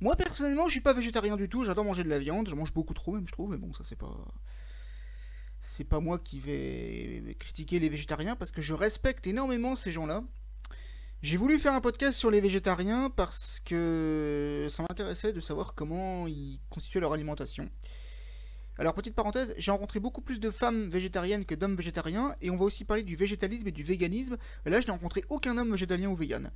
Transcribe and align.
Moi 0.00 0.16
personnellement, 0.16 0.66
je 0.66 0.72
suis 0.72 0.80
pas 0.80 0.92
végétarien 0.92 1.36
du 1.36 1.48
tout, 1.48 1.64
j'adore 1.64 1.84
manger 1.84 2.04
de 2.04 2.08
la 2.08 2.18
viande, 2.18 2.48
je 2.48 2.54
mange 2.54 2.72
beaucoup 2.72 2.94
trop 2.94 3.12
même 3.12 3.26
je 3.26 3.32
trouve, 3.32 3.50
mais 3.50 3.58
bon 3.58 3.72
ça 3.72 3.84
c'est 3.84 3.98
pas 3.98 4.16
c'est 5.60 5.84
pas 5.84 6.00
moi 6.00 6.18
qui 6.18 6.40
vais 6.40 7.36
critiquer 7.38 7.78
les 7.78 7.90
végétariens 7.90 8.34
parce 8.34 8.50
que 8.50 8.62
je 8.62 8.72
respecte 8.72 9.26
énormément 9.26 9.76
ces 9.76 9.92
gens-là. 9.92 10.24
J'ai 11.22 11.36
voulu 11.36 11.58
faire 11.58 11.74
un 11.74 11.82
podcast 11.82 12.18
sur 12.18 12.30
les 12.30 12.40
végétariens 12.40 13.10
parce 13.10 13.60
que 13.60 14.68
ça 14.70 14.82
m'intéressait 14.88 15.34
de 15.34 15.40
savoir 15.40 15.74
comment 15.74 16.26
ils 16.26 16.60
constituaient 16.70 17.00
leur 17.00 17.12
alimentation. 17.12 17.68
Alors, 18.78 18.94
petite 18.94 19.14
parenthèse, 19.14 19.54
j'ai 19.58 19.70
rencontré 19.70 20.00
beaucoup 20.00 20.22
plus 20.22 20.40
de 20.40 20.50
femmes 20.50 20.88
végétariennes 20.88 21.44
que 21.44 21.54
d'hommes 21.54 21.76
végétariens, 21.76 22.34
et 22.40 22.48
on 22.48 22.56
va 22.56 22.64
aussi 22.64 22.86
parler 22.86 23.02
du 23.02 23.14
végétalisme 23.14 23.68
et 23.68 23.72
du 23.72 23.82
véganisme. 23.82 24.38
Là, 24.64 24.80
je 24.80 24.86
n'ai 24.86 24.92
rencontré 24.92 25.22
aucun 25.28 25.58
homme 25.58 25.72
végétalien 25.72 26.08
ou 26.08 26.16
vegan. 26.16 26.50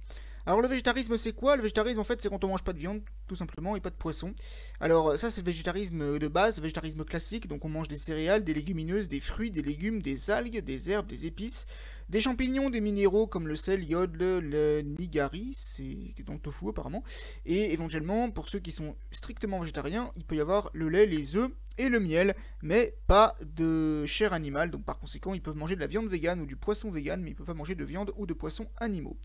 Alors, 0.47 0.61
le 0.61 0.69
végétarisme, 0.69 1.17
c'est 1.17 1.33
quoi? 1.33 1.57
Le 1.57 1.63
végétarisme, 1.63 2.01
en 2.01 2.05
fait, 2.05 2.21
c'est 2.21 2.29
quand 2.29 2.45
on 2.45 2.49
mange 2.49 2.65
pas 2.65 2.73
de 2.73 2.79
viande, 2.79 3.01
tout 3.27 3.37
simplement, 3.37 3.77
et 3.77 3.81
pas 3.81 3.91
de 3.91 3.95
poisson. 3.95 4.35
Alors, 4.79 5.17
ça, 5.19 5.31
c'est 5.31 5.41
le 5.41 5.47
végétarisme 5.47 6.19
de 6.19 6.29
base, 6.29 6.57
le 6.57 6.63
végétarisme 6.63 7.05
classique, 7.05 7.49
donc 7.49 7.65
on 7.65 7.69
mange 7.71 7.89
des 7.89 7.97
céréales, 7.97 8.45
des 8.45 8.53
légumineuses, 8.53 9.09
des 9.09 9.21
fruits, 9.21 9.51
des 9.51 9.63
légumes, 9.63 10.03
des 10.03 10.31
algues, 10.31 10.59
des 10.59 10.91
herbes, 10.91 11.07
des 11.07 11.25
épices, 11.25 11.67
des 12.11 12.21
champignons, 12.21 12.69
des 12.69 12.83
minéraux 12.83 13.27
comme 13.27 13.49
le 13.49 13.57
sel, 13.57 13.81
l'iode, 13.81 14.15
le, 14.17 14.83
nigari, 14.83 15.53
c'est 15.55 16.15
dans 16.27 16.35
le 16.35 16.39
tofu 16.39 16.69
apparemment, 16.69 17.03
et 17.47 17.73
éventuellement, 17.73 18.31
pour 18.31 18.49
ceux 18.51 18.59
qui 18.59 18.73
sont 18.73 18.97
strictement 19.11 19.61
végétariens, 19.61 20.13
il 20.17 20.25
peut 20.25 20.37
y 20.37 20.41
avoir 20.41 20.69
le 20.75 20.91
lait, 20.91 21.07
les 21.07 21.37
œufs, 21.37 21.51
et 21.79 21.89
le 21.89 22.01
miel, 22.01 22.37
mais 22.63 22.95
pas 23.07 23.37
de 23.43 24.07
chair 24.07 24.33
animale. 24.33 24.71
Donc 24.71 24.85
par 24.85 24.99
conséquent, 24.99 25.35
ils 25.35 25.43
peuvent 25.43 25.57
manger 25.57 25.75
de 25.75 25.81
la 25.81 25.87
viande 25.87 26.07
végane 26.07 26.41
ou 26.41 26.47
du 26.47 26.57
poisson 26.57 26.91
végane, 26.91 27.21
mais 27.21 27.31
ils 27.31 27.33
ne 27.33 27.39
peuvent 27.39 27.47
pas 27.47 27.55
manger 27.55 27.75
de 27.75 27.85
viande 27.85 28.13
ou 28.17 28.27
de 28.27 28.35
poissons 28.35 28.69
animaux. 28.77 29.17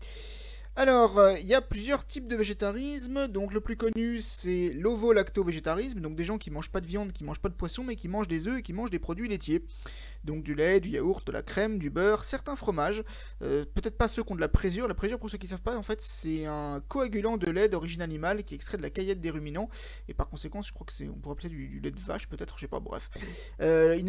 Alors, 0.76 1.18
euh, 1.18 1.36
il 1.38 1.46
y 1.46 1.54
a 1.54 1.60
plusieurs 1.60 2.06
types 2.06 2.28
de 2.28 2.36
végétarisme. 2.36 3.26
Donc, 3.26 3.52
le 3.52 3.60
plus 3.60 3.76
connu, 3.76 4.20
c'est 4.20 4.70
l'ovo-lacto-végétarisme. 4.70 6.00
Donc, 6.00 6.14
des 6.14 6.24
gens 6.24 6.38
qui 6.38 6.50
mangent 6.50 6.70
pas 6.70 6.80
de 6.80 6.86
viande, 6.86 7.12
qui 7.12 7.24
mangent 7.24 7.40
pas 7.40 7.48
de 7.48 7.54
poisson, 7.54 7.82
mais 7.82 7.96
qui 7.96 8.08
mangent 8.08 8.28
des 8.28 8.46
œufs 8.46 8.60
et 8.60 8.62
qui 8.62 8.72
mangent 8.72 8.90
des 8.90 9.00
produits 9.00 9.28
laitiers. 9.28 9.64
Donc, 10.22 10.44
du 10.44 10.54
lait, 10.54 10.80
du 10.80 10.90
yaourt, 10.90 11.26
de 11.26 11.32
la 11.32 11.42
crème, 11.42 11.78
du 11.78 11.90
beurre, 11.90 12.24
certains 12.24 12.54
fromages. 12.54 13.02
Euh, 13.42 13.64
peut-être 13.74 13.98
pas 13.98 14.06
ceux 14.06 14.22
qui 14.22 14.32
ont 14.32 14.36
de 14.36 14.40
la 14.40 14.48
présure. 14.48 14.86
La 14.86 14.94
présure, 14.94 15.18
pour 15.18 15.28
ceux 15.28 15.38
qui 15.38 15.46
ne 15.46 15.50
savent 15.50 15.62
pas, 15.62 15.76
en 15.76 15.82
fait, 15.82 16.00
c'est 16.02 16.46
un 16.46 16.80
coagulant 16.86 17.36
de 17.36 17.50
lait 17.50 17.68
d'origine 17.68 18.00
animale 18.00 18.44
qui 18.44 18.54
est 18.54 18.56
extrait 18.56 18.78
de 18.78 18.82
la 18.82 18.90
caillette 18.90 19.20
des 19.20 19.30
ruminants. 19.30 19.68
Et 20.08 20.14
par 20.14 20.28
conséquent, 20.28 20.62
je 20.62 20.72
crois 20.72 20.86
que 20.86 20.92
c'est, 20.92 21.08
on 21.08 21.14
pourrait 21.14 21.32
appeler 21.32 21.48
du, 21.48 21.80
lait 21.80 21.90
de 21.90 22.00
vache, 22.00 22.28
peut-être, 22.28 22.56
je 22.56 22.62
sais 22.62 22.68
pas, 22.68 22.80
bref. 22.80 23.10
Euh, 23.60 24.00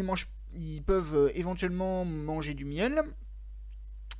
ils 0.54 0.82
peuvent 0.82 1.32
éventuellement 1.34 2.04
manger 2.04 2.54
du 2.54 2.64
miel. 2.64 3.02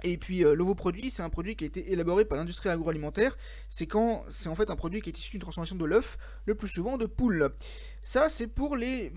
Et 0.04 0.16
puis 0.16 0.44
euh, 0.44 0.54
l'ovoproduit, 0.54 1.10
c'est 1.10 1.22
un 1.22 1.28
produit 1.28 1.56
qui 1.56 1.64
a 1.64 1.66
été 1.66 1.92
élaboré 1.92 2.24
par 2.24 2.38
l'industrie 2.38 2.68
agroalimentaire. 2.68 3.36
C'est 3.68 3.86
quand 3.86 4.24
c'est 4.28 4.48
en 4.48 4.54
fait 4.54 4.70
un 4.70 4.76
produit 4.76 5.00
qui 5.00 5.10
est 5.10 5.18
issu 5.18 5.32
d'une 5.32 5.40
transformation 5.40 5.76
de 5.76 5.84
l'œuf, 5.84 6.18
le 6.46 6.54
plus 6.54 6.68
souvent 6.68 6.98
de 6.98 7.06
poule. 7.06 7.50
Ça, 8.00 8.28
c'est 8.28 8.48
pour 8.48 8.76
les 8.76 9.12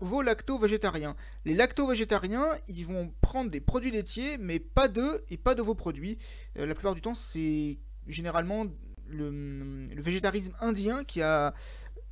ovo-lacto-végétariens. 0.00 1.16
Les 1.44 1.54
lacto-végétariens, 1.54 2.46
ils 2.68 2.86
vont 2.86 3.12
prendre 3.20 3.50
des 3.50 3.60
produits 3.60 3.90
laitiers, 3.90 4.38
mais 4.38 4.60
pas 4.60 4.88
d'œufs 4.88 5.20
et 5.28 5.36
pas 5.36 5.54
d'ovoproduits. 5.54 6.18
Euh, 6.58 6.66
la 6.66 6.74
plupart 6.74 6.94
du 6.94 7.00
temps, 7.00 7.14
c'est 7.14 7.78
généralement 8.06 8.64
le, 9.08 9.30
le, 9.30 10.02
végétarisme 10.02 10.52
indien 10.60 11.02
qui 11.02 11.22
a 11.22 11.54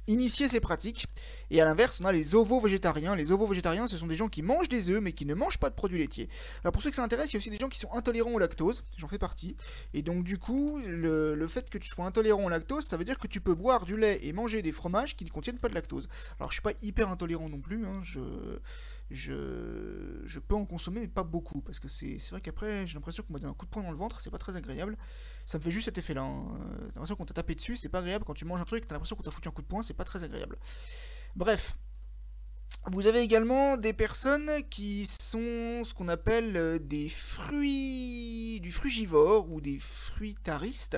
initier 0.06 0.48
ces 0.48 0.60
pratiques. 0.60 1.06
Et 1.50 1.60
à 1.60 1.64
l'inverse, 1.64 2.00
on 2.00 2.04
a 2.04 2.12
les 2.12 2.34
ovo-végétariens. 2.34 3.14
Les 3.16 3.32
ovo-végétariens, 3.32 3.86
ce 3.86 3.96
sont 3.96 4.06
des 4.06 4.16
gens 4.16 4.28
qui 4.28 4.42
mangent 4.42 4.68
des 4.68 4.90
œufs 4.90 5.00
mais 5.00 5.12
qui 5.12 5.26
ne 5.26 5.34
mangent 5.34 5.58
pas 5.58 5.70
de 5.70 5.74
produits 5.74 5.98
laitiers. 5.98 6.28
Alors 6.62 6.72
pour 6.72 6.82
ceux 6.82 6.90
que 6.90 6.96
ça 6.96 7.04
intéresse, 7.04 7.32
il 7.32 7.34
y 7.34 7.36
a 7.36 7.40
aussi 7.40 7.50
des 7.50 7.56
gens 7.56 7.68
qui 7.68 7.78
sont 7.78 7.92
intolérants 7.92 8.32
au 8.32 8.38
lactose. 8.38 8.84
J'en 8.96 9.08
fais 9.08 9.18
partie. 9.18 9.56
Et 9.94 10.02
donc 10.02 10.24
du 10.24 10.38
coup, 10.38 10.80
le, 10.84 11.46
fait 11.48 11.70
que 11.70 11.78
tu 11.78 11.88
sois 11.88 12.04
intolérant 12.04 12.44
au 12.44 12.48
lactose, 12.48 12.84
ça 12.84 12.96
veut 12.96 13.04
dire 13.04 13.18
que 13.18 13.26
tu 13.26 13.40
peux 13.40 13.54
boire 13.54 13.84
du 13.84 13.96
lait 13.96 14.20
et 14.22 14.32
manger 14.32 14.62
des 14.62 14.72
fromages 14.72 15.16
qui 15.16 15.24
ne 15.24 15.30
contiennent 15.30 15.58
pas 15.58 15.68
de 15.68 15.74
lactose. 15.74 16.08
Alors 16.38 16.50
je 16.50 16.56
suis 16.56 16.62
pas 16.62 16.72
hyper 16.82 17.10
intolérant 17.10 17.48
non 17.48 17.60
plus. 17.60 17.86
Hein. 17.86 18.00
je 18.02 18.20
je, 19.10 20.22
je, 20.24 20.40
peux 20.40 20.56
en 20.56 20.64
consommer, 20.64 21.00
mais 21.00 21.08
pas 21.08 21.22
beaucoup, 21.22 21.60
parce 21.60 21.78
que 21.78 21.86
c'est 21.86 22.18
vrai 22.30 22.40
qu'après, 22.40 22.88
j'ai 22.88 22.94
l'impression 22.94 23.22
qu'on 23.22 23.34
m'a 23.34 23.38
donné 23.38 23.50
un 23.50 23.54
coup 23.54 23.66
de 23.66 23.70
poing 23.70 23.82
dans 23.82 23.92
le 23.92 23.96
ventre, 23.96 24.20
c'est 24.20 24.30
pas 24.30 24.38
très 24.38 24.56
agréable 24.56 24.96
ça 25.46 25.58
me 25.58 25.62
fait 25.62 25.70
juste 25.70 25.86
cet 25.86 25.98
effet-là. 25.98 26.22
Hein. 26.22 26.58
T'as 26.58 26.86
l'impression 26.86 27.16
qu'on 27.16 27.24
t'a 27.24 27.34
tapé 27.34 27.54
dessus, 27.54 27.76
c'est 27.76 27.88
pas 27.88 28.00
agréable 28.00 28.24
quand 28.24 28.34
tu 28.34 28.44
manges 28.44 28.60
un 28.60 28.64
truc, 28.64 28.86
t'as 28.86 28.94
l'impression 28.94 29.16
qu'on 29.16 29.22
t'a 29.22 29.30
foutu 29.30 29.48
un 29.48 29.52
coup 29.52 29.62
de 29.62 29.66
poing, 29.66 29.82
c'est 29.82 29.94
pas 29.94 30.04
très 30.04 30.24
agréable. 30.24 30.58
Bref. 31.36 31.76
Vous 32.88 33.08
avez 33.08 33.18
également 33.18 33.76
des 33.76 33.92
personnes 33.92 34.62
qui 34.70 35.08
sont 35.20 35.82
ce 35.84 35.92
qu'on 35.92 36.06
appelle 36.06 36.56
euh, 36.56 36.78
des 36.78 37.08
fruits 37.08 38.60
du 38.62 38.70
frugivore 38.70 39.50
ou 39.50 39.60
des 39.60 39.80
fruitaristes. 39.80 40.96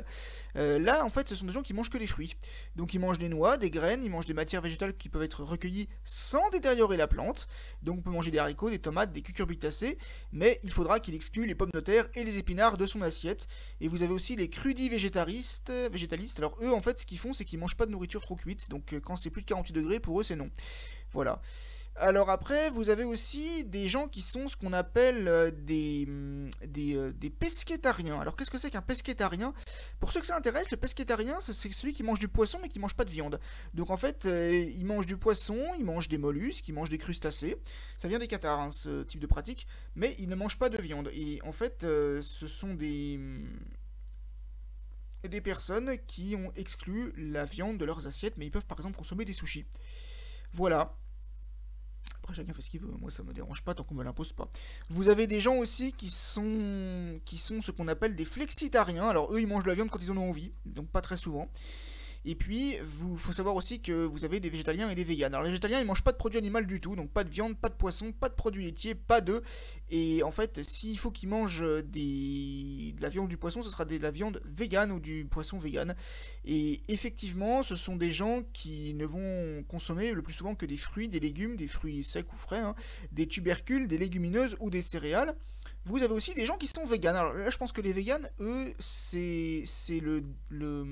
Euh, 0.56 0.78
là, 0.78 1.02
en 1.04 1.08
fait, 1.08 1.28
ce 1.28 1.34
sont 1.34 1.46
des 1.46 1.52
gens 1.52 1.62
qui 1.62 1.72
mangent 1.72 1.88
que 1.88 1.96
des 1.96 2.06
fruits. 2.06 2.36
Donc, 2.76 2.92
ils 2.92 3.00
mangent 3.00 3.18
des 3.18 3.30
noix, 3.30 3.56
des 3.56 3.70
graines, 3.70 4.04
ils 4.04 4.10
mangent 4.10 4.26
des 4.26 4.34
matières 4.34 4.60
végétales 4.60 4.98
qui 4.98 5.08
peuvent 5.08 5.22
être 5.22 5.42
recueillies 5.42 5.88
sans 6.04 6.50
détériorer 6.50 6.98
la 6.98 7.08
plante. 7.08 7.48
Donc, 7.82 8.00
on 8.00 8.02
peut 8.02 8.10
manger 8.10 8.30
des 8.30 8.38
haricots, 8.38 8.68
des 8.68 8.80
tomates, 8.80 9.14
des 9.14 9.22
cucurbitacées, 9.22 9.96
mais 10.30 10.60
il 10.62 10.70
faudra 10.70 11.00
qu'il 11.00 11.14
exclue 11.14 11.46
les 11.46 11.54
pommes 11.54 11.70
de 11.72 11.80
terre 11.80 12.06
et 12.14 12.22
les 12.22 12.36
épinards 12.36 12.76
de 12.76 12.86
son 12.86 13.00
assiette. 13.00 13.46
Et 13.80 13.88
vous 13.88 14.02
avez 14.02 14.12
aussi 14.12 14.36
les 14.36 14.50
crudis 14.50 14.90
végétaristes. 14.90 15.72
végétalistes. 15.90 16.38
Alors, 16.38 16.58
eux, 16.60 16.72
en 16.72 16.82
fait, 16.82 16.98
ce 16.98 17.06
qu'ils 17.06 17.18
font, 17.18 17.32
c'est 17.32 17.46
qu'ils 17.46 17.58
mangent 17.58 17.76
pas 17.78 17.86
de 17.86 17.92
nourriture 17.92 18.20
trop 18.20 18.36
cuite. 18.36 18.68
Donc, 18.68 18.92
euh, 18.92 19.00
quand 19.00 19.16
c'est 19.16 19.30
plus 19.30 19.40
de 19.40 19.46
48 19.46 19.72
degrés, 19.72 20.00
pour 20.00 20.20
eux, 20.20 20.24
c'est 20.24 20.36
non. 20.36 20.50
Voilà. 21.12 21.40
Alors 22.00 22.30
après, 22.30 22.70
vous 22.70 22.90
avez 22.90 23.02
aussi 23.02 23.64
des 23.64 23.88
gens 23.88 24.06
qui 24.06 24.22
sont 24.22 24.46
ce 24.46 24.56
qu'on 24.56 24.72
appelle 24.72 25.26
euh, 25.26 25.50
des, 25.50 26.06
mm, 26.06 26.50
euh, 26.76 27.12
des, 27.12 27.30
pesquetariens. 27.30 28.20
Alors 28.20 28.36
qu'est-ce 28.36 28.52
que 28.52 28.58
c'est 28.58 28.70
qu'un 28.70 28.82
pesquetarien 28.82 29.52
Pour 29.98 30.12
ceux 30.12 30.20
que 30.20 30.26
ça 30.26 30.36
intéresse, 30.36 30.70
le 30.70 30.76
pesquetarien, 30.76 31.40
c'est 31.40 31.52
celui 31.52 31.92
qui 31.92 32.04
mange 32.04 32.20
du 32.20 32.28
poisson 32.28 32.60
mais 32.62 32.68
qui 32.68 32.78
mange 32.78 32.94
pas 32.94 33.04
de 33.04 33.10
viande. 33.10 33.40
Donc 33.74 33.90
en 33.90 33.96
fait, 33.96 34.26
euh, 34.26 34.52
il 34.52 34.86
mange 34.86 35.06
du 35.06 35.16
poisson, 35.16 35.58
il 35.76 35.84
mange 35.84 36.08
des 36.08 36.18
mollusques, 36.18 36.68
il 36.68 36.72
mange 36.72 36.88
des 36.88 36.98
crustacés. 36.98 37.56
Ça 37.96 38.06
vient 38.06 38.20
des 38.20 38.28
cathares, 38.28 38.60
hein, 38.60 38.70
ce 38.70 39.02
type 39.02 39.20
de 39.20 39.26
pratique, 39.26 39.66
mais 39.96 40.14
il 40.20 40.28
ne 40.28 40.36
mange 40.36 40.56
pas 40.56 40.68
de 40.68 40.80
viande. 40.80 41.10
Et 41.12 41.40
en 41.42 41.52
fait, 41.52 41.80
ce 41.82 42.46
sont 42.46 42.74
des 42.74 43.18
mm, 43.18 43.48
des 45.28 45.40
personnes 45.40 45.98
qui 46.06 46.36
ont 46.36 46.52
exclu 46.54 47.12
la 47.16 47.44
viande 47.44 47.76
de 47.76 47.84
leurs 47.84 48.06
assiettes, 48.06 48.34
mais 48.36 48.46
ils 48.46 48.52
peuvent 48.52 48.66
par 48.66 48.78
exemple 48.78 48.96
consommer 48.96 49.24
des 49.24 49.32
sushis. 49.32 49.66
Voilà 50.52 50.94
chacun 52.32 52.52
fait 52.52 52.62
ce 52.62 52.70
qu'il 52.70 52.80
veut, 52.80 52.88
moi 53.00 53.10
ça 53.10 53.22
me 53.22 53.32
dérange 53.32 53.64
pas 53.64 53.74
tant 53.74 53.84
qu'on 53.84 53.94
me 53.94 54.04
l'impose 54.04 54.32
pas. 54.32 54.48
Vous 54.90 55.08
avez 55.08 55.26
des 55.26 55.40
gens 55.40 55.56
aussi 55.56 55.92
qui 55.92 56.10
sont 56.10 57.20
qui 57.24 57.38
sont 57.38 57.60
ce 57.60 57.70
qu'on 57.70 57.88
appelle 57.88 58.16
des 58.16 58.24
flexitariens. 58.24 59.08
Alors 59.08 59.32
eux 59.32 59.40
ils 59.40 59.46
mangent 59.46 59.64
de 59.64 59.68
la 59.68 59.74
viande 59.74 59.90
quand 59.90 60.02
ils 60.02 60.10
en 60.10 60.16
ont 60.16 60.28
envie, 60.28 60.52
donc 60.66 60.88
pas 60.88 61.00
très 61.00 61.16
souvent. 61.16 61.48
Et 62.30 62.34
puis, 62.34 62.74
il 62.74 63.18
faut 63.18 63.32
savoir 63.32 63.56
aussi 63.56 63.80
que 63.80 64.04
vous 64.04 64.22
avez 64.22 64.38
des 64.38 64.50
végétaliens 64.50 64.90
et 64.90 64.94
des 64.94 65.02
véganes. 65.02 65.32
Alors 65.32 65.44
les 65.44 65.48
végétaliens, 65.48 65.80
ils 65.80 65.86
mangent 65.86 66.04
pas 66.04 66.12
de 66.12 66.18
produits 66.18 66.36
animaux 66.36 66.60
du 66.60 66.78
tout, 66.78 66.94
donc 66.94 67.10
pas 67.10 67.24
de 67.24 67.30
viande, 67.30 67.56
pas 67.56 67.70
de 67.70 67.74
poisson, 67.74 68.12
pas 68.12 68.28
de 68.28 68.34
produits 68.34 68.66
laitiers, 68.66 68.94
pas 68.94 69.22
d'œufs. 69.22 69.42
Et 69.88 70.22
en 70.22 70.30
fait, 70.30 70.62
s'il 70.68 70.98
faut 70.98 71.10
qu'ils 71.10 71.30
mangent 71.30 71.64
des... 71.84 72.92
de 72.94 73.00
la 73.00 73.08
viande 73.08 73.24
ou 73.24 73.28
du 73.28 73.38
poisson, 73.38 73.62
ce 73.62 73.70
sera 73.70 73.86
de 73.86 73.96
la 73.96 74.10
viande 74.10 74.42
végane 74.44 74.92
ou 74.92 75.00
du 75.00 75.24
poisson 75.24 75.58
végane. 75.58 75.96
Et 76.44 76.82
effectivement, 76.88 77.62
ce 77.62 77.76
sont 77.76 77.96
des 77.96 78.12
gens 78.12 78.42
qui 78.52 78.92
ne 78.92 79.06
vont 79.06 79.64
consommer 79.66 80.12
le 80.12 80.20
plus 80.20 80.34
souvent 80.34 80.54
que 80.54 80.66
des 80.66 80.76
fruits, 80.76 81.08
des 81.08 81.20
légumes, 81.20 81.56
des 81.56 81.66
fruits 81.66 82.04
secs 82.04 82.30
ou 82.30 82.36
frais, 82.36 82.58
hein, 82.58 82.74
des 83.10 83.26
tubercules, 83.26 83.88
des 83.88 83.96
légumineuses 83.96 84.58
ou 84.60 84.68
des 84.68 84.82
céréales. 84.82 85.34
Vous 85.84 86.02
avez 86.02 86.12
aussi 86.12 86.34
des 86.34 86.44
gens 86.44 86.56
qui 86.56 86.66
sont 86.66 86.84
véganes. 86.84 87.16
Alors 87.16 87.32
là, 87.32 87.48
je 87.50 87.56
pense 87.56 87.72
que 87.72 87.80
les 87.80 87.92
véganes, 87.92 88.28
eux, 88.40 88.74
c'est 88.78 89.64
le 90.00 90.22
le. 90.50 90.84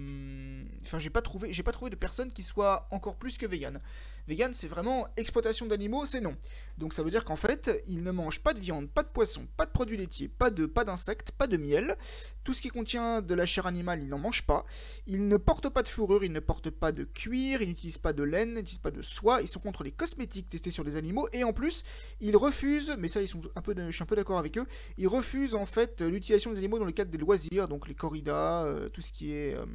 Enfin, 0.83 0.99
j'ai 0.99 1.11
pas 1.11 1.23
trouvé 1.23 1.53
pas 1.63 1.73
trouvé 1.73 1.91
de 1.91 1.97
personnes 1.97 2.33
qui 2.33 2.43
soient 2.43 2.89
encore 2.91 3.17
plus 3.17 3.37
que 3.37 3.47
véganes. 3.47 3.81
Vegan, 4.29 4.53
c'est 4.55 4.67
vraiment 4.67 5.07
exploitation 5.17 5.67
d'animaux, 5.67 6.05
c'est 6.05 6.21
non. 6.21 6.37
Donc 6.79 6.95
ça 6.95 7.05
veut 7.05 7.11
dire 7.11 7.25
qu'en 7.25 7.37
fait, 7.37 7.71
ils 7.87 8.03
ne 8.03 8.11
mangent 8.11 8.43
pas 8.43 8.55
de 8.55 8.59
viande, 8.59 8.89
pas 8.89 9.05
de 9.05 9.09
poisson, 9.09 9.47
pas 9.57 9.67
de 9.67 9.71
produits 9.71 9.97
laitiers, 9.97 10.29
pas 10.29 10.51
de 10.51 10.67
pas 10.67 10.85
d'insectes, 10.85 11.31
pas 11.31 11.47
de 11.47 11.57
miel. 11.57 11.97
Tout 12.43 12.53
ce 12.53 12.61
qui 12.61 12.69
contient 12.69 13.23
de 13.23 13.35
la 13.35 13.47
chair 13.47 13.67
animale, 13.67 14.03
ils 14.03 14.09
n'en 14.09 14.19
mangent 14.19 14.47
pas. 14.47 14.65
Ils 15.07 15.29
ne 15.29 15.37
portent 15.37 15.69
pas 15.69 15.83
de 15.83 15.89
fourrure, 15.89 16.25
ils 16.25 16.33
ne 16.33 16.41
portent 16.41 16.71
pas 16.71 16.91
de 16.91 17.05
cuir, 17.05 17.63
ils 17.63 17.69
n'utilisent 17.69 17.99
pas 17.99 18.13
de 18.13 18.25
laine, 18.25 18.51
ils 18.51 18.55
n'utilisent 18.57 18.79
pas 18.79 18.91
de 18.91 19.03
soie. 19.03 19.43
Ils 19.43 19.49
sont 19.49 19.61
contre 19.61 19.85
les 19.85 19.93
cosmétiques 19.93 20.49
testés 20.49 20.73
sur 20.73 20.85
des 20.85 20.97
animaux 20.97 21.29
et 21.33 21.45
en 21.45 21.53
plus, 21.53 21.85
ils 22.21 22.37
refusent, 22.37 22.97
mais 22.99 23.09
ça, 23.09 23.23
ils 23.23 23.29
sont 23.29 23.41
un 23.55 23.63
peu, 23.63 23.75
je 23.77 23.91
suis 23.91 24.03
un 24.03 24.07
peu 24.07 24.17
d'accord 24.17 24.39
avec 24.39 24.59
eux, 24.59 24.67
ils 24.99 25.09
refusent 25.09 25.55
en 25.55 25.67
fait 25.67 26.01
l'utilisation 26.01 26.53
des 26.53 26.59
animaux 26.59 26.79
dans 26.79 26.85
le 26.85 26.93
cadre 26.93 27.11
des 27.11 27.19
loisirs, 27.19 27.69
donc 27.69 27.89
les 27.89 27.95
corridas, 27.95 28.65
euh, 28.65 28.89
tout 28.89 29.01
ce 29.01 29.13
qui 29.13 29.33
est 29.33 29.55
euh, 29.55 29.67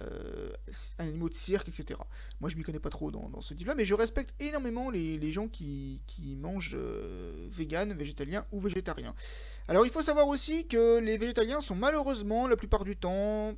euh, 0.00 0.50
animaux 0.98 1.28
de 1.28 1.34
cirque, 1.34 1.68
etc. 1.68 1.98
Moi, 2.40 2.50
je 2.50 2.56
m'y 2.56 2.62
connais 2.62 2.80
pas 2.80 2.90
trop 2.90 3.10
dans, 3.10 3.40
ce 3.40 3.54
type-là, 3.54 3.74
mais 3.74 3.84
je 3.84 3.94
respecte 3.94 4.34
énormément 4.40 4.90
les, 4.90 5.30
gens 5.30 5.48
qui, 5.48 6.02
mangent 6.38 6.76
vegan, 7.50 7.92
végétalien 7.92 8.46
ou 8.52 8.60
végétarien. 8.60 9.14
Alors, 9.68 9.86
il 9.86 9.92
faut 9.92 10.02
savoir 10.02 10.28
aussi 10.28 10.66
que 10.66 10.98
les 10.98 11.18
végétaliens 11.18 11.60
sont 11.60 11.76
malheureusement, 11.76 12.46
la 12.46 12.56
plupart 12.56 12.84
du 12.84 12.96
temps, 12.96 13.54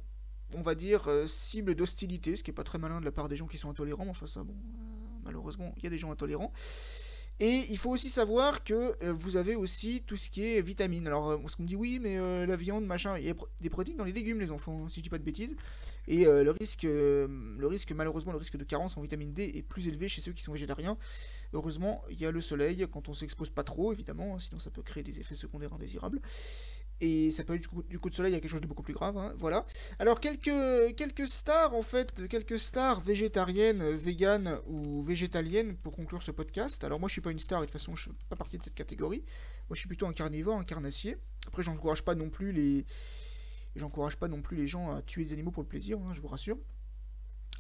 on 0.55 0.63
va 0.63 0.75
dire, 0.75 1.09
cible 1.27 1.75
d'hostilité, 1.75 2.37
ce 2.37 2.43
qui 2.43 2.51
est 2.51 2.55
pas 2.55 2.65
très 2.65 2.79
malin 2.79 3.01
de 3.01 3.05
la 3.05 3.13
part 3.13 3.29
des 3.29 3.37
gens 3.37 3.47
qui 3.47 3.59
sont 3.59 3.71
intolérants, 3.71 4.13
ça, 4.27 4.43
bon, 4.43 4.55
malheureusement, 5.25 5.73
il 5.79 5.85
y 5.85 5.87
a 5.87 5.91
des 5.91 5.99
gens 5.99 6.11
intolérants. 6.11 6.53
Et 7.41 7.65
il 7.71 7.79
faut 7.79 7.91
aussi 7.91 8.09
savoir 8.09 8.63
que 8.63 8.97
vous 9.11 9.37
avez 9.37 9.57
aussi 9.57 10.03
tout 10.07 10.17
ce 10.17 10.31
qui 10.31 10.45
est 10.45 10.61
vitamines. 10.61 11.07
Alors, 11.07 11.41
on 11.43 11.49
se 11.49 11.57
dit 11.61 11.75
oui, 11.75 11.99
mais 12.01 12.47
la 12.47 12.57
viande, 12.57 12.85
machin, 12.85 13.19
il 13.19 13.25
y 13.25 13.31
a 13.31 13.35
des 13.61 13.71
protéines 13.71 13.97
dans 13.97 14.05
les 14.05 14.13
légumes, 14.13 14.39
les 14.39 14.53
enfants, 14.53 14.85
hein, 14.85 14.89
si 14.89 15.01
je 15.01 15.03
dis 15.03 15.09
pas 15.09 15.19
de 15.19 15.25
bêtises. 15.25 15.57
Et 16.07 16.25
le, 16.25 16.51
risque, 16.51 16.85
le 16.85 17.67
risque, 17.67 17.91
malheureusement, 17.93 18.33
le 18.33 18.39
risque 18.39 18.57
de 18.57 18.65
carence 18.65 18.97
en 18.97 19.01
vitamine 19.01 19.33
D 19.33 19.51
est 19.55 19.63
plus 19.63 19.89
élevé 19.89 20.09
chez 20.09 20.21
ceux 20.21 20.33
qui 20.33 20.43
sont 20.43 20.53
végétariens. 20.53 20.97
Heureusement, 21.53 22.03
il 22.11 22.21
y 22.21 22.27
a 22.27 22.31
le 22.31 22.41
soleil 22.41 22.87
quand 22.91 23.09
on 23.09 23.15
s'expose 23.15 23.51
pas 23.51 23.65
trop, 23.65 23.93
évidemment, 23.93 24.35
hein, 24.35 24.39
sinon 24.39 24.59
ça 24.59 24.71
peut 24.71 24.83
créer 24.83 25.03
des 25.03 25.19
effets 25.19 25.35
secondaires 25.35 25.73
indésirables. 25.75 26.21
Et 27.05 27.33
ça 27.33 27.43
peut 27.43 27.57
être 27.57 27.69
du 27.89 27.99
coup, 27.99 28.11
de 28.11 28.15
soleil, 28.15 28.31
il 28.31 28.35
y 28.35 28.39
a 28.39 28.41
quelque 28.41 28.49
chose 28.49 28.61
de 28.61 28.67
beaucoup 28.69 28.85
plus 28.85 28.95
grave. 28.95 29.19
Hein, 29.19 29.35
voilà. 29.37 29.67
Alors, 29.99 30.21
quelques, 30.21 30.95
quelques 30.95 31.27
stars, 31.27 31.75
en 31.75 31.83
fait, 31.83 32.29
quelques 32.29 32.61
stars 32.61 33.01
végétariennes, 33.01 33.83
véganes 33.91 34.61
ou 34.69 35.03
végétaliennes 35.03 35.77
pour 35.77 35.97
conclure 35.97 36.23
ce 36.23 36.31
podcast. 36.31 36.85
Alors, 36.85 37.01
moi, 37.01 37.09
je 37.09 37.15
suis 37.15 37.21
pas 37.21 37.33
une 37.33 37.41
star, 37.41 37.59
et 37.59 37.63
de 37.63 37.73
toute 37.73 37.81
façon, 37.81 37.97
je 37.97 38.05
fais 38.05 38.11
pas 38.29 38.37
partie 38.37 38.57
de 38.57 38.63
cette 38.63 38.77
catégorie. 38.77 39.25
Moi, 39.69 39.75
je 39.75 39.81
suis 39.81 39.89
plutôt 39.89 40.07
un 40.07 40.13
carnivore, 40.13 40.57
un 40.57 40.63
carnassier. 40.63 41.17
Après, 41.49 41.65
j'encourage 41.65 42.05
pas 42.05 42.15
non 42.15 42.31
plus 42.31 42.53
les. 42.53 42.87
J'encourage 43.75 44.17
pas 44.17 44.29
non 44.29 44.41
plus 44.41 44.57
les 44.57 44.69
gens 44.69 44.95
à 44.95 45.03
tuer 45.03 45.25
des 45.25 45.33
animaux 45.33 45.51
pour 45.51 45.65
le 45.65 45.69
plaisir, 45.69 45.99
hein, 45.99 46.13
je 46.15 46.21
vous 46.21 46.29
rassure. 46.29 46.59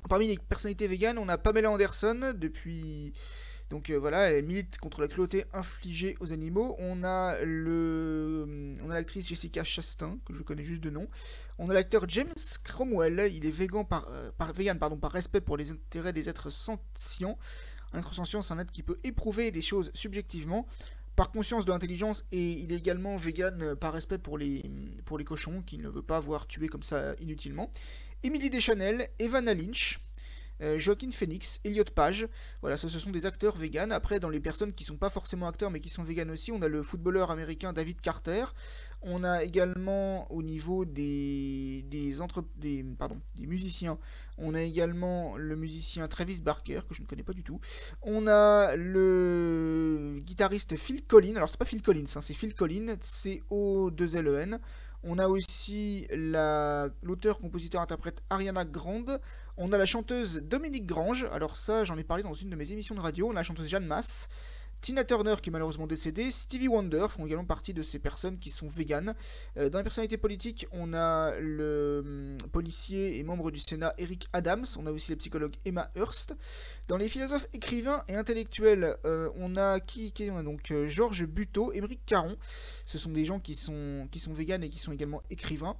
Parmi 0.08 0.28
les 0.28 0.38
personnalités 0.38 0.86
véganes, 0.86 1.18
on 1.18 1.28
a 1.28 1.36
Pamela 1.36 1.68
Anderson 1.68 2.32
depuis 2.36 3.12
donc 3.72 3.88
euh, 3.88 3.98
voilà, 3.98 4.30
elle 4.30 4.44
milite 4.44 4.76
contre 4.76 5.00
la 5.00 5.08
cruauté 5.08 5.46
infligée 5.54 6.14
aux 6.20 6.34
animaux. 6.34 6.76
On 6.78 7.02
a 7.04 7.42
le, 7.42 8.76
on 8.84 8.90
a 8.90 8.94
l'actrice 8.94 9.26
Jessica 9.26 9.64
Chastain 9.64 10.18
que 10.26 10.34
je 10.34 10.42
connais 10.42 10.62
juste 10.62 10.82
de 10.82 10.90
nom. 10.90 11.08
On 11.58 11.70
a 11.70 11.72
l'acteur 11.72 12.06
James 12.06 12.34
Cromwell. 12.64 13.30
Il 13.32 13.46
est 13.46 13.50
vegan 13.50 13.86
par, 13.86 14.08
euh, 14.10 14.30
par, 14.36 14.52
vegan, 14.52 14.78
pardon, 14.78 14.98
par 14.98 15.10
respect 15.10 15.40
pour 15.40 15.56
les 15.56 15.70
intérêts 15.70 16.12
des 16.12 16.28
êtres 16.28 16.50
sentients. 16.50 17.38
Un 17.94 18.00
être 18.00 18.12
sentient, 18.12 18.42
c'est 18.42 18.52
un 18.52 18.58
être 18.58 18.72
qui 18.72 18.82
peut 18.82 18.98
éprouver 19.04 19.50
des 19.52 19.62
choses 19.62 19.90
subjectivement 19.94 20.66
par 21.16 21.30
conscience 21.30 21.64
de 21.64 21.72
l'intelligence 21.72 22.26
et 22.30 22.50
il 22.50 22.72
est 22.72 22.76
également 22.76 23.16
vegan 23.16 23.58
euh, 23.62 23.74
par 23.74 23.94
respect 23.94 24.18
pour 24.18 24.36
les, 24.36 24.70
pour 25.06 25.16
les 25.16 25.24
cochons 25.24 25.62
qu'il 25.62 25.80
ne 25.80 25.88
veut 25.88 26.02
pas 26.02 26.20
voir 26.20 26.46
tués 26.46 26.68
comme 26.68 26.82
ça 26.82 27.14
inutilement. 27.20 27.70
Emily 28.22 28.50
Deschanel, 28.50 29.08
Evan 29.18 29.46
Lynch, 29.46 29.98
Joaquin 30.78 31.10
Phoenix, 31.10 31.60
Elliot 31.64 31.84
Page. 31.94 32.28
Voilà, 32.60 32.76
ce 32.76 32.88
sont 32.88 33.10
des 33.10 33.26
acteurs 33.26 33.56
véganes. 33.56 33.92
Après, 33.92 34.20
dans 34.20 34.28
les 34.28 34.40
personnes 34.40 34.72
qui 34.72 34.84
sont 34.84 34.96
pas 34.96 35.10
forcément 35.10 35.48
acteurs 35.48 35.70
mais 35.70 35.80
qui 35.80 35.88
sont 35.88 36.02
véganes 36.02 36.30
aussi, 36.30 36.52
on 36.52 36.62
a 36.62 36.68
le 36.68 36.82
footballeur 36.82 37.30
américain 37.30 37.72
David 37.72 38.00
Carter. 38.00 38.44
On 39.04 39.24
a 39.24 39.42
également 39.42 40.30
au 40.30 40.42
niveau 40.44 40.84
des, 40.84 41.84
des, 41.88 42.20
entre, 42.20 42.44
des, 42.56 42.84
pardon, 42.96 43.20
des 43.34 43.46
musiciens, 43.46 43.98
on 44.38 44.54
a 44.54 44.62
également 44.62 45.36
le 45.36 45.56
musicien 45.56 46.06
Travis 46.06 46.40
Barker, 46.40 46.82
que 46.88 46.94
je 46.94 47.02
ne 47.02 47.08
connais 47.08 47.24
pas 47.24 47.32
du 47.32 47.42
tout. 47.42 47.60
On 48.02 48.28
a 48.28 48.76
le 48.76 50.20
guitariste 50.20 50.76
Phil 50.76 51.04
Collins, 51.04 51.34
alors 51.34 51.48
c'est 51.48 51.58
pas 51.58 51.64
Phil 51.64 51.82
Collins, 51.82 52.04
hein, 52.14 52.20
c'est 52.20 52.34
Phil 52.34 52.54
Collins, 52.54 52.94
C-O-2-L-E-N. 53.00 54.60
On 55.02 55.18
a 55.18 55.26
aussi 55.26 56.06
l'auteur, 56.12 57.40
compositeur, 57.40 57.80
interprète 57.80 58.22
Ariana 58.30 58.64
Grande. 58.64 59.20
On 59.58 59.72
a 59.72 59.78
la 59.78 59.86
chanteuse 59.86 60.42
Dominique 60.42 60.86
Grange. 60.86 61.26
Alors 61.32 61.56
ça, 61.56 61.84
j'en 61.84 61.98
ai 61.98 62.04
parlé 62.04 62.22
dans 62.22 62.32
une 62.32 62.50
de 62.50 62.56
mes 62.56 62.72
émissions 62.72 62.94
de 62.94 63.00
radio. 63.00 63.28
On 63.28 63.32
a 63.32 63.34
la 63.34 63.42
chanteuse 63.42 63.68
Jeanne 63.68 63.86
Masse. 63.86 64.28
Tina 64.82 65.04
Turner 65.04 65.36
qui 65.40 65.48
est 65.48 65.52
malheureusement 65.52 65.86
décédée, 65.86 66.32
Stevie 66.32 66.66
Wonder 66.66 67.06
font 67.08 67.24
également 67.24 67.44
partie 67.44 67.72
de 67.72 67.84
ces 67.84 68.00
personnes 68.00 68.40
qui 68.40 68.50
sont 68.50 68.68
véganes. 68.68 69.14
Euh, 69.56 69.70
dans 69.70 69.78
les 69.78 69.84
personnalités 69.84 70.16
politiques, 70.16 70.66
on 70.72 70.92
a 70.92 71.38
le 71.38 72.02
hum, 72.04 72.38
policier 72.50 73.16
et 73.16 73.22
membre 73.22 73.52
du 73.52 73.60
Sénat 73.60 73.94
Eric 73.96 74.26
Adams, 74.32 74.64
on 74.76 74.86
a 74.86 74.90
aussi 74.90 75.12
la 75.12 75.16
psychologue 75.18 75.54
Emma 75.64 75.92
Hurst. 75.94 76.34
Dans 76.88 76.96
les 76.96 77.06
philosophes, 77.06 77.46
écrivains 77.52 78.02
et 78.08 78.16
intellectuels, 78.16 78.96
euh, 79.04 79.30
on 79.36 79.56
a 79.56 79.78
qui, 79.78 80.12
donc 80.44 80.72
euh, 80.72 80.88
Georges 80.88 81.26
Buteau, 81.26 81.72
Émeric 81.72 82.00
Caron. 82.04 82.36
Ce 82.84 82.98
sont 82.98 83.12
des 83.12 83.24
gens 83.24 83.38
qui 83.38 83.54
sont, 83.54 84.08
qui 84.10 84.18
sont 84.18 84.32
véganes 84.32 84.64
et 84.64 84.68
qui 84.68 84.80
sont 84.80 84.90
également 84.90 85.22
écrivains. 85.30 85.76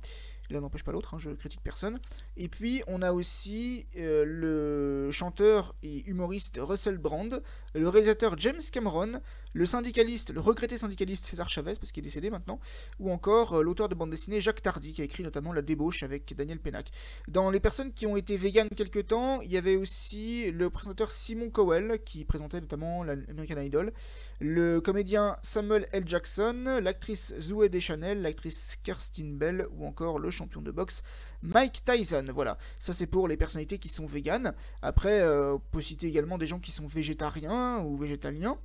L'un 0.52 0.60
n'empêche 0.60 0.84
pas 0.84 0.92
l'autre, 0.92 1.14
hein, 1.14 1.18
je 1.18 1.30
critique 1.30 1.62
personne. 1.62 1.98
Et 2.36 2.48
puis 2.48 2.82
on 2.86 3.00
a 3.00 3.12
aussi 3.12 3.86
euh, 3.96 4.24
le 4.26 5.10
chanteur 5.10 5.74
et 5.82 6.04
humoriste 6.08 6.58
Russell 6.60 6.98
Brand, 6.98 7.42
le 7.74 7.88
réalisateur 7.88 8.38
James 8.38 8.60
Cameron, 8.70 9.20
le 9.52 9.66
syndicaliste, 9.66 10.32
le 10.32 10.40
regretté 10.40 10.78
syndicaliste 10.78 11.24
César 11.24 11.48
Chavez, 11.48 11.74
parce 11.74 11.92
qu'il 11.92 12.02
est 12.02 12.08
décédé 12.08 12.30
maintenant, 12.30 12.60
ou 12.98 13.10
encore 13.10 13.54
euh, 13.54 13.62
l'auteur 13.62 13.88
de 13.88 13.94
bande 13.94 14.10
dessinée 14.10 14.40
Jacques 14.40 14.62
Tardy, 14.62 14.92
qui 14.92 15.02
a 15.02 15.04
écrit 15.04 15.22
notamment 15.22 15.52
La 15.52 15.62
débauche 15.62 16.02
avec 16.02 16.34
Daniel 16.34 16.58
Pénac. 16.58 16.90
Dans 17.28 17.50
les 17.50 17.60
personnes 17.60 17.92
qui 17.92 18.06
ont 18.06 18.16
été 18.16 18.36
véganes 18.36 18.68
quelque 18.68 19.00
temps, 19.00 19.40
il 19.40 19.50
y 19.50 19.56
avait 19.56 19.76
aussi 19.76 20.50
le 20.50 20.70
présentateur 20.70 21.10
Simon 21.10 21.50
Cowell, 21.50 22.00
qui 22.04 22.24
présentait 22.24 22.60
notamment 22.60 23.02
l'American 23.04 23.60
Idol, 23.60 23.92
le 24.40 24.80
comédien 24.80 25.36
Samuel 25.42 25.88
L. 25.92 26.04
Jackson, 26.06 26.80
l'actrice 26.82 27.34
Zoé 27.38 27.68
Deschanel, 27.68 28.22
l'actrice 28.22 28.76
Kirsten 28.82 29.36
Bell, 29.36 29.66
ou 29.72 29.86
encore 29.86 30.18
le 30.18 30.30
champion 30.30 30.62
de 30.62 30.70
boxe 30.70 31.02
Mike 31.42 31.84
Tyson. 31.84 32.26
Voilà, 32.32 32.58
ça 32.78 32.92
c'est 32.92 33.06
pour 33.06 33.28
les 33.28 33.36
personnalités 33.36 33.78
qui 33.78 33.88
sont 33.88 34.06
véganes. 34.06 34.54
Après, 34.80 35.20
euh, 35.20 35.54
on 35.54 35.58
peut 35.58 35.82
citer 35.82 36.06
également 36.06 36.38
des 36.38 36.46
gens 36.46 36.58
qui 36.58 36.70
sont 36.70 36.86
végétariens 36.86 37.80
ou 37.80 37.96
végétaliens. 37.96 38.58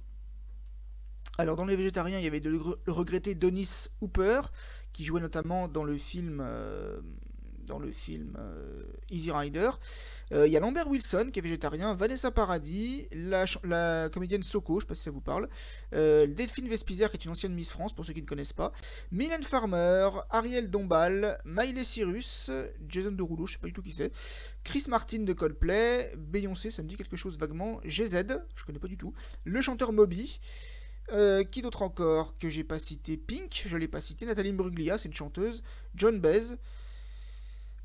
Alors 1.39 1.55
dans 1.55 1.65
les 1.65 1.75
végétariens, 1.75 2.17
il 2.17 2.23
y 2.23 2.27
avait 2.27 2.39
le 2.39 2.59
regretté 2.87 3.35
Donis 3.35 3.89
Hooper, 4.01 4.41
qui 4.91 5.03
jouait 5.03 5.21
notamment 5.21 5.67
dans 5.67 5.83
le 5.83 5.95
film, 5.95 6.41
euh, 6.43 6.99
dans 7.67 7.77
le 7.77 7.91
film 7.91 8.35
euh, 8.39 8.81
Easy 9.11 9.31
Rider. 9.31 9.69
Euh, 10.33 10.47
il 10.47 10.51
y 10.51 10.57
a 10.57 10.59
Lambert 10.59 10.87
Wilson 10.87 11.29
qui 11.31 11.37
est 11.37 11.43
végétarien, 11.43 11.93
Vanessa 11.93 12.31
Paradis, 12.31 13.07
la, 13.11 14.09
comédienne 14.09 14.41
Soko, 14.41 14.73
je 14.73 14.77
ne 14.77 14.81
sais 14.81 14.87
pas 14.87 14.95
si 14.95 15.03
ça 15.03 15.11
vous 15.11 15.21
parle, 15.21 15.47
Delphine 15.91 16.67
Vespizer 16.67 17.11
qui 17.11 17.17
est 17.17 17.25
une 17.25 17.31
ancienne 17.31 17.53
Miss 17.53 17.69
France 17.69 17.93
pour 17.93 18.03
ceux 18.03 18.13
qui 18.13 18.23
ne 18.23 18.27
connaissent 18.27 18.51
pas, 18.51 18.71
Mylène 19.11 19.43
Farmer, 19.43 20.09
Ariel 20.31 20.71
Dombal, 20.71 21.39
Miley 21.45 21.83
Cyrus, 21.83 22.49
Jason 22.89 23.11
Derulo, 23.11 23.45
je 23.45 23.51
ne 23.51 23.55
sais 23.57 23.61
pas 23.61 23.67
du 23.67 23.73
tout 23.73 23.83
qui 23.83 23.91
c'est, 23.91 24.11
Chris 24.63 24.85
Martin 24.89 25.19
de 25.19 25.33
Coldplay, 25.33 26.13
Beyoncé, 26.17 26.71
ça 26.71 26.81
me 26.81 26.87
dit 26.87 26.97
quelque 26.97 27.15
chose 27.15 27.37
vaguement, 27.37 27.79
GZ, 27.85 28.11
je 28.11 28.33
ne 28.33 28.65
connais 28.65 28.79
pas 28.79 28.87
du 28.87 28.97
tout, 28.97 29.13
le 29.43 29.61
chanteur 29.61 29.93
Moby. 29.93 30.39
Euh, 31.13 31.45
qui 31.45 31.61
d'autre 31.61 31.83
encore 31.83 32.37
que 32.37 32.49
j'ai 32.49 32.65
pas 32.65 32.79
cité 32.79 33.15
Pink, 33.15 33.63
je 33.65 33.77
l'ai 33.77 33.87
pas 33.87 34.01
cité. 34.01 34.25
Nathalie 34.25 34.51
Bruglia, 34.51 34.97
c'est 34.97 35.07
une 35.07 35.13
chanteuse. 35.13 35.63
John 35.95 36.19
Bez. 36.19 36.57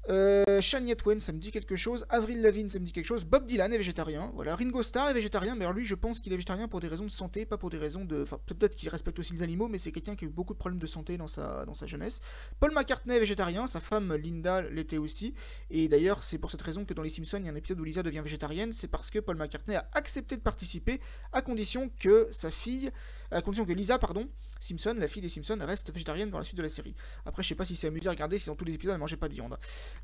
Euh, 0.08 0.60
Shania 0.60 0.96
Twain, 0.96 1.20
ça 1.20 1.32
me 1.32 1.38
dit 1.38 1.52
quelque 1.52 1.76
chose. 1.76 2.04
Avril 2.08 2.42
Lavigne, 2.42 2.68
ça 2.68 2.78
me 2.78 2.84
dit 2.84 2.92
quelque 2.92 3.06
chose. 3.06 3.24
Bob 3.24 3.46
Dylan 3.46 3.72
est 3.72 3.78
végétarien. 3.78 4.32
Voilà. 4.34 4.56
Ringo 4.56 4.82
Starr 4.82 5.10
est 5.10 5.14
végétarien, 5.14 5.54
mais 5.54 5.64
alors 5.64 5.74
lui, 5.74 5.86
je 5.86 5.94
pense 5.94 6.20
qu'il 6.20 6.32
est 6.32 6.36
végétarien 6.36 6.66
pour 6.68 6.80
des 6.80 6.88
raisons 6.88 7.04
de 7.04 7.10
santé, 7.10 7.46
pas 7.46 7.56
pour 7.56 7.70
des 7.70 7.78
raisons 7.78 8.04
de. 8.04 8.22
Enfin, 8.22 8.40
peut-être 8.46 8.74
qu'il 8.74 8.88
respecte 8.88 9.18
aussi 9.18 9.32
les 9.32 9.42
animaux, 9.42 9.68
mais 9.68 9.78
c'est 9.78 9.92
quelqu'un 9.92 10.16
qui 10.16 10.24
a 10.24 10.28
eu 10.28 10.30
beaucoup 10.30 10.54
de 10.54 10.58
problèmes 10.58 10.80
de 10.80 10.86
santé 10.86 11.16
dans 11.18 11.28
sa, 11.28 11.64
dans 11.64 11.74
sa 11.74 11.86
jeunesse. 11.86 12.20
Paul 12.58 12.72
McCartney 12.74 13.14
est 13.14 13.20
végétarien, 13.20 13.66
sa 13.66 13.80
femme 13.80 14.14
Linda 14.14 14.62
l'était 14.62 14.98
aussi. 14.98 15.34
Et 15.70 15.88
d'ailleurs, 15.88 16.22
c'est 16.22 16.38
pour 16.38 16.50
cette 16.50 16.62
raison 16.62 16.84
que 16.84 16.94
dans 16.94 17.02
Les 17.02 17.10
Simpsons, 17.10 17.38
il 17.38 17.46
y 17.46 17.48
a 17.48 17.52
un 17.52 17.56
épisode 17.56 17.80
où 17.80 17.84
Lisa 17.84 18.02
devient 18.02 18.22
végétarienne. 18.22 18.72
C'est 18.72 18.88
parce 18.88 19.10
que 19.10 19.20
Paul 19.20 19.36
McCartney 19.36 19.76
a 19.76 19.88
accepté 19.92 20.36
de 20.36 20.42
participer 20.42 21.00
à 21.32 21.42
condition 21.42 21.90
que 22.00 22.26
sa 22.30 22.50
fille. 22.50 22.90
À 23.32 23.42
condition 23.42 23.64
que 23.64 23.72
Lisa, 23.72 23.98
pardon, 23.98 24.28
Simpson, 24.60 24.94
la 24.98 25.08
fille 25.08 25.22
des 25.22 25.28
Simpsons, 25.28 25.58
reste 25.60 25.92
végétarienne 25.92 26.30
dans 26.30 26.38
la 26.38 26.44
suite 26.44 26.56
de 26.56 26.62
la 26.62 26.68
série. 26.68 26.94
Après, 27.24 27.42
je 27.42 27.48
sais 27.48 27.54
pas 27.54 27.64
si 27.64 27.76
c'est 27.76 27.88
amusé 27.88 28.06
à 28.06 28.10
regarder 28.10 28.38
si 28.38 28.46
dans 28.46 28.54
tous 28.54 28.64
les 28.64 28.74
épisodes 28.74 28.94
elle 28.94 29.00
mangeait 29.00 29.16
pas 29.16 29.28
de 29.28 29.34
viande. 29.34 29.56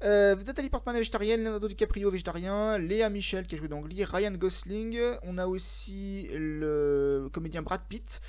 Euh, 0.03 0.35
Nathalie 0.35 0.71
Portman 0.71 0.95
est 0.97 1.01
végétarienne, 1.01 1.45
Leonardo 1.45 1.69
DiCaprio 1.69 2.11
végétarien, 2.11 2.79
Léa 2.79 3.11
Michel 3.11 3.47
qui 3.47 3.55
a 3.55 3.59
joué 3.59 3.69
dans 3.69 3.83
Ryan 3.83 4.33
Gosling, 4.33 4.99
on 5.23 5.39
a 5.39 5.47
aussi 5.47 6.29
le 6.33 7.29
comédien 7.33 7.63
Brad 7.63 7.83
Pitt. 7.89 8.21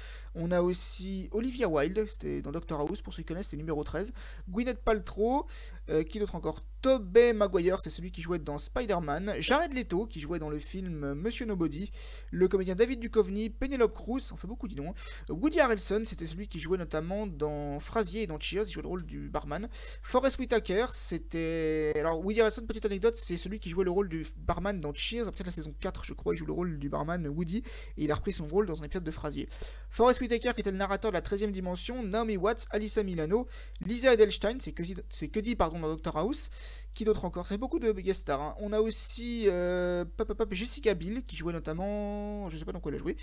On 0.42 0.52
a 0.52 0.62
aussi 0.62 1.28
Olivia 1.32 1.68
Wilde, 1.68 2.06
c'était 2.08 2.42
dans 2.42 2.54
Doctor 2.54 2.80
House, 2.80 3.02
pour 3.02 3.14
ceux 3.14 3.24
qui 3.24 3.28
connaissent, 3.28 3.50
c'est 3.50 3.58
numéro 3.58 3.84
13. 3.84 4.14
Gwyneth 4.50 4.80
Paltrow, 4.80 5.46
euh, 5.90 6.04
qui 6.04 6.18
d'autre 6.18 6.36
encore 6.36 6.62
Tobey 6.82 7.34
Maguire, 7.34 7.82
c'est 7.82 7.90
celui 7.90 8.10
qui 8.10 8.22
jouait 8.22 8.40
dans 8.40 8.58
Spider-Man. 8.58 9.36
Jared 9.40 9.74
Leto, 9.74 10.06
qui 10.06 10.22
jouait 10.22 10.40
dans 10.40 10.50
le 10.50 10.60
film 10.60 11.14
Monsieur 11.14 11.46
Nobody. 11.46 11.92
Le 12.32 12.48
comédien 12.48 12.76
David 12.76 13.02
Duchovny, 13.02 13.50
Penelope 13.50 13.94
Cruz, 13.94 14.32
en 14.32 14.38
fait 14.38 14.48
beaucoup, 14.48 14.70
dis 14.70 14.76
donc. 14.76 14.96
Woody 15.28 15.60
Harrelson, 15.60 16.04
c'était 16.06 16.26
celui 16.26 16.48
qui 16.48 16.60
jouait 16.60 16.78
notamment 16.78 17.28
dans 17.28 17.80
Frasier 17.82 18.24
et 18.24 18.28
dans 18.28 18.40
Cheers, 18.40 18.64
il 18.68 18.72
jouait 18.72 18.84
le 18.84 18.88
rôle 18.88 19.06
du 19.06 19.28
barman. 19.28 19.68
Forrest 20.04 20.40
Whitaker, 20.40 20.86
c'était. 20.94 21.92
Alors, 21.98 22.24
Woody 22.24 22.40
Harrelson, 22.40 22.66
petite 22.66 22.86
anecdote, 22.86 23.18
c'est 23.18 23.36
celui 23.36 23.60
qui 23.60 23.70
jouait 23.70 23.84
le 23.84 23.92
rôle 23.92 24.08
du 24.08 24.26
barman 24.38 24.80
dans 24.80 24.94
Cheers, 24.94 25.26
peut-être 25.26 25.48
la 25.48 25.52
saison 25.52 25.74
4, 25.82 26.06
je 26.06 26.14
crois, 26.14 26.34
il 26.34 26.38
joue 26.38 26.46
le 26.46 26.54
rôle 26.54 26.80
du 26.80 26.88
barman 26.88 27.28
Woody, 27.28 27.58
et 27.98 28.04
il 28.06 28.12
a 28.12 28.16
repris 28.16 28.32
son 28.32 28.46
rôle 28.46 28.68
dans 28.68 28.82
un 28.82 28.86
épisode 28.86 29.04
de 29.04 29.12
Frasier. 29.12 29.50
Forrest 29.90 30.22
Whitaker, 30.22 30.29
qui 30.38 30.48
était 30.48 30.72
le 30.72 30.78
narrateur 30.78 31.12
de 31.12 31.16
la 31.16 31.22
13e 31.22 31.52
dimension, 31.52 32.04
Naomi 32.04 32.38
Watts, 32.38 32.68
Alyssa 32.70 33.04
Milano, 33.04 33.48
Lisa 33.82 34.14
Edelstein, 34.14 34.58
c'est 34.60 34.72
que, 34.74 35.40
dit 35.40 35.56
pardon 35.56 35.80
dans 35.80 35.88
Doctor 35.88 36.18
House, 36.18 36.50
qui 36.94 37.06
d'autre 37.06 37.26
encore? 37.26 37.48
C'est 37.48 37.58
beaucoup 37.58 37.80
de 37.80 37.92
guest 37.94 38.22
stars. 38.22 38.42
Hein. 38.42 38.56
On 38.60 38.74
a 38.74 38.80
aussi 38.80 39.46
euh, 39.48 40.06
Jessica 40.52 40.94
Bill, 40.94 41.24
qui 41.26 41.36
jouait 41.36 41.54
notamment. 41.54 42.50
Je 42.50 42.58
sais 42.58 42.66
pas 42.66 42.72
dans 42.72 42.80
quoi 42.80 42.92
elle 42.92 42.98
a 42.98 43.00
joué. 43.00 43.16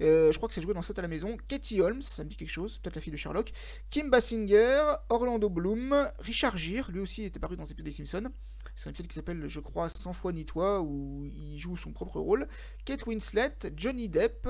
Euh, 0.00 0.32
je 0.32 0.36
crois 0.36 0.48
que 0.48 0.54
c'est 0.54 0.62
joué 0.62 0.74
dans 0.74 0.82
7 0.82 0.98
à 0.98 1.02
la 1.02 1.08
maison. 1.08 1.36
Katie 1.48 1.80
Holmes, 1.80 2.00
ça 2.00 2.24
me 2.24 2.28
dit 2.28 2.36
quelque 2.36 2.50
chose, 2.50 2.78
peut-être 2.78 2.94
la 2.94 3.00
fille 3.00 3.12
de 3.12 3.16
Sherlock. 3.16 3.52
Kim 3.90 4.10
Basinger, 4.10 4.94
Orlando 5.08 5.48
Bloom, 5.50 5.94
Richard 6.18 6.56
Gere, 6.56 6.90
lui 6.90 7.00
aussi 7.00 7.24
était 7.24 7.40
paru 7.40 7.56
dans 7.56 7.64
épisodes 7.64 7.84
des 7.84 7.90
Simpsons. 7.90 8.30
C'est 8.74 8.90
un 8.90 8.92
film 8.92 9.08
qui 9.08 9.14
s'appelle, 9.14 9.48
je 9.48 9.60
crois, 9.60 9.88
100 9.88 10.12
fois 10.12 10.32
ni 10.32 10.44
toi, 10.44 10.80
où 10.82 11.24
il 11.24 11.58
joue 11.58 11.76
son 11.76 11.92
propre 11.92 12.20
rôle. 12.20 12.46
Kate 12.84 13.06
Winslet, 13.06 13.56
Johnny 13.74 14.08
Depp. 14.08 14.48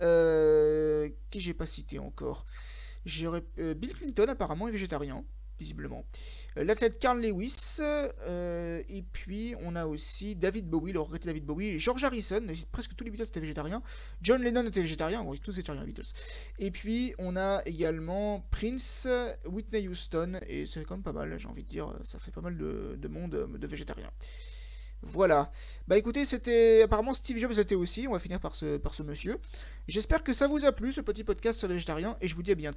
Euh, 0.00 1.08
qui 1.30 1.40
j'ai 1.40 1.54
pas 1.54 1.66
cité 1.66 1.98
encore? 1.98 2.46
Bill 3.04 3.94
Clinton 3.94 4.26
apparemment 4.28 4.68
est 4.68 4.72
végétarien. 4.72 5.24
visiblement. 5.58 6.04
Euh, 6.56 6.64
L'athlète 6.64 6.98
Carl 6.98 7.20
Lewis, 7.20 7.78
euh, 7.80 8.82
et 8.88 9.02
puis 9.02 9.54
on 9.60 9.76
a 9.76 9.86
aussi 9.86 10.36
David 10.36 10.68
Bowie, 10.68 10.92
le 10.92 11.00
regretté 11.00 11.26
David 11.26 11.44
Bowie, 11.44 11.78
George 11.78 12.04
Harrison, 12.04 12.46
presque 12.72 12.94
tous 12.94 13.04
les 13.04 13.10
Beatles 13.10 13.26
étaient 13.26 13.40
végétariens, 13.40 13.82
John 14.22 14.42
Lennon 14.42 14.66
était 14.66 14.80
végétarien, 14.80 15.22
bon, 15.24 15.34
tous 15.36 15.52
végétariens 15.52 15.82
les 15.82 15.92
Beatles. 15.92 16.12
Et 16.58 16.70
puis 16.70 17.14
on 17.18 17.36
a 17.36 17.62
également 17.66 18.46
Prince, 18.50 19.08
Whitney 19.46 19.88
Houston, 19.88 20.38
et 20.46 20.66
c'est 20.66 20.84
quand 20.84 20.96
même 20.96 21.02
pas 21.02 21.12
mal, 21.12 21.38
j'ai 21.38 21.48
envie 21.48 21.64
de 21.64 21.68
dire, 21.68 21.92
ça 22.02 22.18
fait 22.18 22.30
pas 22.30 22.40
mal 22.40 22.56
de 22.56 23.08
monde 23.08 23.30
de 23.30 23.66
végétariens. 23.66 24.10
Voilà. 25.02 25.50
Bah 25.86 25.96
écoutez, 25.96 26.24
c'était 26.24 26.82
apparemment 26.82 27.14
Steve 27.14 27.38
Jobs 27.38 27.58
était 27.58 27.74
aussi. 27.74 28.06
On 28.08 28.12
va 28.12 28.18
finir 28.18 28.40
par 28.40 28.54
ce, 28.54 28.76
par 28.76 28.94
ce 28.94 29.02
monsieur. 29.02 29.38
J'espère 29.86 30.22
que 30.22 30.32
ça 30.32 30.46
vous 30.46 30.64
a 30.64 30.72
plu 30.72 30.92
ce 30.92 31.00
petit 31.00 31.24
podcast 31.24 31.58
sur 31.58 31.68
les 31.68 31.74
végétariens 31.74 32.16
et 32.20 32.28
je 32.28 32.34
vous 32.34 32.42
dis 32.42 32.52
à 32.52 32.56
bientôt. 32.56 32.76